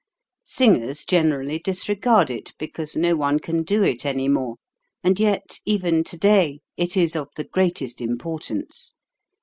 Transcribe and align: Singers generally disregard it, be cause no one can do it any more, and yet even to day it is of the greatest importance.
Singers 0.47 1.05
generally 1.05 1.59
disregard 1.59 2.31
it, 2.31 2.55
be 2.57 2.67
cause 2.69 2.95
no 2.95 3.15
one 3.15 3.37
can 3.37 3.61
do 3.61 3.83
it 3.83 4.03
any 4.03 4.27
more, 4.27 4.55
and 5.03 5.19
yet 5.19 5.59
even 5.63 6.03
to 6.05 6.17
day 6.17 6.61
it 6.75 6.97
is 6.97 7.15
of 7.15 7.29
the 7.35 7.43
greatest 7.45 8.01
importance. 8.01 8.95